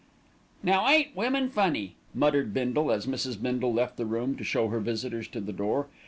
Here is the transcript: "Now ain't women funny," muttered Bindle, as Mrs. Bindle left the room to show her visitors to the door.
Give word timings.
"Now 0.63 0.87
ain't 0.89 1.15
women 1.15 1.51
funny," 1.51 1.93
muttered 2.15 2.55
Bindle, 2.55 2.91
as 2.91 3.05
Mrs. 3.05 3.39
Bindle 3.39 3.71
left 3.71 3.97
the 3.97 4.05
room 4.07 4.35
to 4.37 4.43
show 4.43 4.69
her 4.69 4.79
visitors 4.79 5.27
to 5.27 5.39
the 5.39 5.53
door. 5.53 5.89